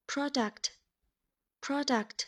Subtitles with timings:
[0.07, 2.27] product，product。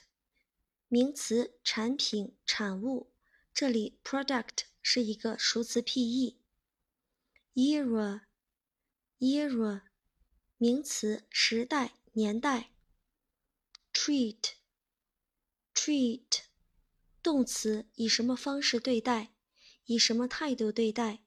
[0.89, 3.13] 名词，产品、产物。
[3.55, 6.41] 这里 product 是一个熟词僻义。
[7.55, 9.83] era，era，
[10.57, 12.73] 名词，时代、年代。
[13.93, 14.51] treat，treat，
[17.23, 19.35] 动词，以什么方式对待，
[19.85, 21.23] 以什么态度对待。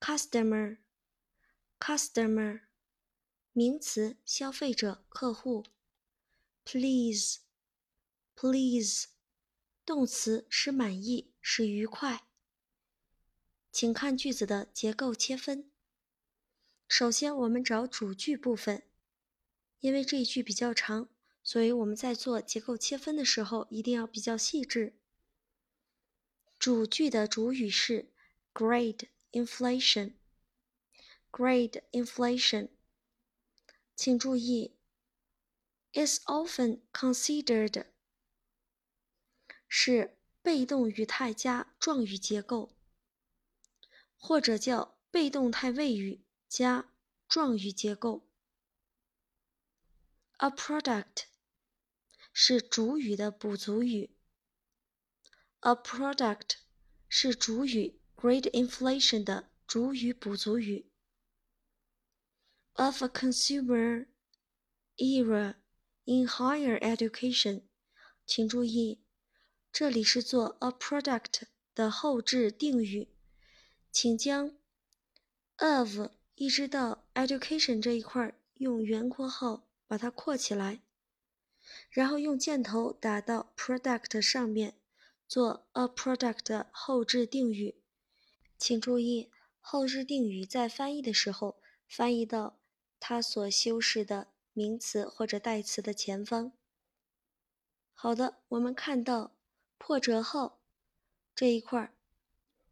[0.00, 2.62] customer，customer，
[3.52, 5.64] 名词，消费者、客户。
[6.64, 7.38] please。
[8.38, 9.06] Please，
[9.86, 12.26] 动词使满意，使愉快。
[13.72, 15.70] 请看句子的结构切分。
[16.86, 18.82] 首先，我们找主句部分，
[19.80, 21.08] 因为这一句比较长，
[21.46, 24.98] 所以我们在做结构切分的时候一定要比较细致。
[26.58, 28.10] 主句的主语是
[28.52, 32.70] grade inflation，grade inflation。
[33.94, 34.74] 请注意
[35.92, 37.86] ，is often considered。
[39.68, 42.72] 是被动语态加状语结构，
[44.18, 46.92] 或者叫被动态谓语加
[47.28, 48.26] 状语结构。
[50.38, 51.26] A product
[52.38, 54.14] 是主语的补足语。
[55.60, 56.56] A product
[57.08, 60.90] 是主语 great inflation 的主语补足语。
[62.74, 64.08] Of a consumer
[64.96, 65.54] era
[66.04, 67.62] in higher education，
[68.26, 69.02] 请注意。
[69.72, 73.08] 这里是做 a product 的后置定语，
[73.90, 74.54] 请将
[75.56, 80.82] of 一直到 education 这一块用圆括号把它括起来，
[81.90, 84.74] 然后用箭头打到 product 上面
[85.26, 87.82] 做 a product 后置定语。
[88.58, 92.58] 请注意，后置定语在翻译的时候翻译到
[92.98, 96.52] 它所修饰的名词或者代词的前方。
[97.94, 99.32] 好的，我们看到。
[99.78, 100.62] 破折号
[101.34, 101.94] 这一块儿，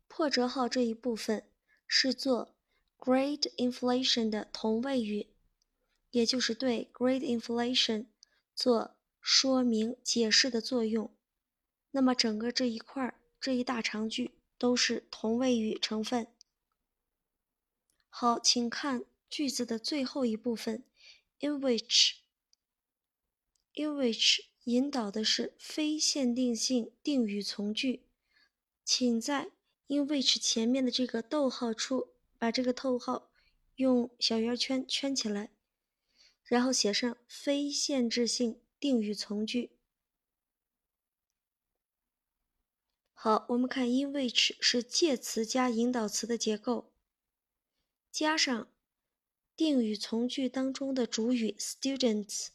[0.09, 1.47] 破折号这一部分
[1.87, 2.57] 是做
[2.99, 5.29] great inflation 的同位语，
[6.11, 8.07] 也就是对 great inflation
[8.55, 11.15] 做说明解释的作用。
[11.91, 16.29] 那么整个这一块儿这一大长句都是同位语成分。
[18.09, 20.85] 好，请看句子的最后一部分
[21.41, 24.45] ，in which，in which。
[24.65, 28.07] 引导的是非限定性定语从句，
[28.83, 29.51] 请在
[29.89, 33.31] in which 前面的这个逗号处把这个逗号
[33.77, 35.51] 用小圆圈圈起来，
[36.45, 39.71] 然后写上非限制性定语从句。
[43.13, 46.93] 好，我们看 in which 是介词加引导词的结构，
[48.11, 48.69] 加上
[49.57, 52.49] 定语从句当中的主语 students。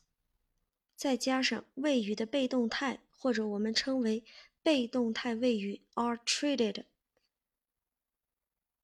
[0.96, 4.24] 再加上谓语的被动态，或者我们称为
[4.62, 6.84] 被动态谓语 are treated。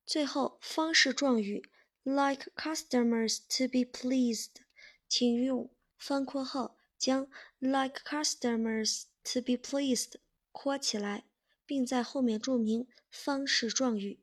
[0.06, 1.70] 最后方式状语
[2.04, 4.65] like customers to be pleased，
[5.08, 7.30] 请用方括号将
[7.60, 10.16] like customers to be pleased
[10.52, 11.26] 括起来，
[11.66, 14.20] 并在后面注明方式状语。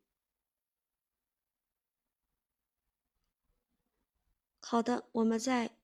[4.60, 5.76] 好的，我们再。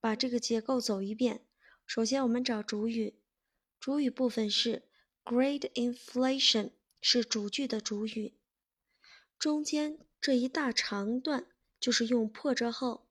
[0.00, 1.46] 把这个结构走一遍。
[1.86, 3.20] 首先，我们找主语，
[3.78, 4.88] 主语部分是
[5.22, 8.36] great inflation，是主句的主语。
[9.38, 11.46] 中间这一大长段
[11.78, 13.06] 就是用破折号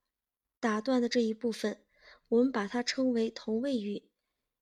[0.62, 1.81] 打断的这一部分，
[2.30, 4.04] 我们把它称为同位语，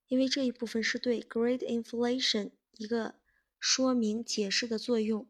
[0.08, 3.16] 因为这一部分是对 great inflation 一个
[3.60, 5.28] 说明、解释的作用。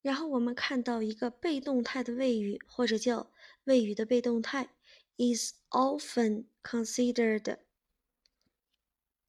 [0.00, 3.30] 然后我们看到一个被动态的谓语，或者叫
[3.64, 4.74] 谓语的被动态
[5.18, 7.58] ，is often considered，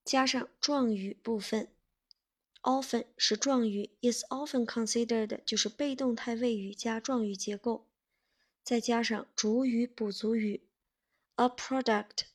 [0.06, 1.68] 加上状语部分
[2.62, 7.86] ，often 是状语，is often considered 就是被动态谓语加状语结构，
[8.64, 10.66] 再加上主语补足语
[11.36, 12.28] ，a product，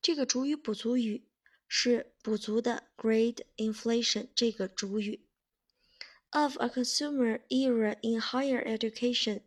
[0.00, 1.26] 这个主语补足语
[1.66, 5.26] 是补足的 grade inflation 这个主语。
[6.30, 9.42] of a consumer era in higher education，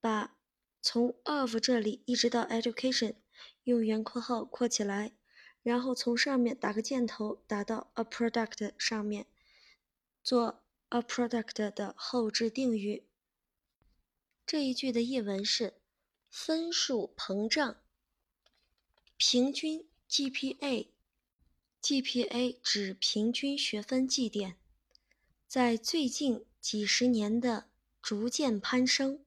[0.00, 0.36] 把
[0.82, 3.14] 从 of 这里一直到 education
[3.62, 5.12] 用圆括号括起来，
[5.62, 9.26] 然后从上面打个箭头打到 a product 上面，
[10.24, 13.04] 做 a product 的后置定语。
[14.46, 15.74] 这一句的译文是
[16.30, 17.78] 分数膨胀，
[19.16, 20.86] 平均 GPA，GPA
[22.62, 24.56] 指平均学分绩点。
[25.48, 27.68] 在最近几十年的
[28.00, 29.24] 逐渐攀升，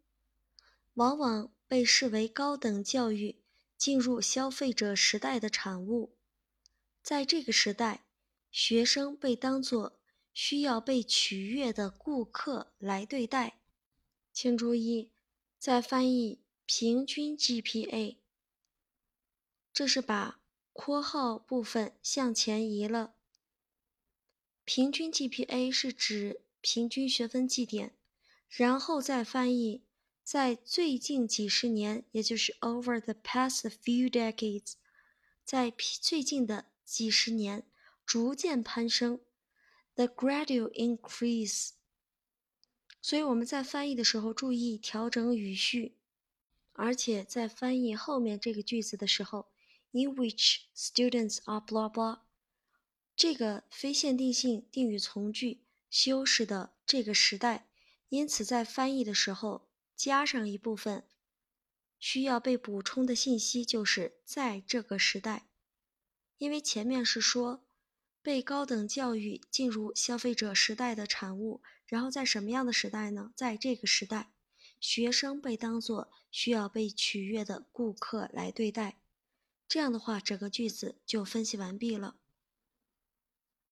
[0.94, 3.42] 往往被视为高等教育
[3.78, 6.16] 进入消费者时代的产物。
[7.04, 8.06] 在这个时代，
[8.52, 10.00] 学生被当作
[10.34, 13.59] 需要被取悦的顾客来对待。
[14.42, 15.12] 请注意，
[15.58, 18.16] 在翻译平均 GPA，
[19.74, 20.40] 这是把
[20.72, 23.16] 括号部分向前移了。
[24.64, 27.98] 平均 GPA 是指平均学分绩点，
[28.48, 29.84] 然后再翻译，
[30.24, 34.76] 在最近几十年，也就是 over the past few decades，
[35.44, 35.70] 在
[36.00, 37.70] 最近的几十年
[38.06, 39.20] 逐渐攀升
[39.96, 41.72] ，the gradual increase。
[43.10, 45.98] 所以我们在翻译的时候注意调整语序，
[46.74, 49.48] 而且在翻译后面这个句子的时候
[49.90, 52.20] ，in which students are blah blah。
[53.16, 57.68] 这个非限定性定语从句修饰的这个时代，
[58.10, 61.04] 因此在翻译的时候加上一部分
[61.98, 65.48] 需要被补充的信息，就是在这个时代，
[66.38, 67.66] 因为前面是说
[68.22, 73.32] 被高等教育进入消费者时代的产物，然后在什么样的时代呢？
[73.36, 74.32] 在这个时代，
[74.80, 79.00] 学生被当作需要被取悦的顾客来对待。
[79.68, 82.18] 这样的话，整个句子就分析完毕了。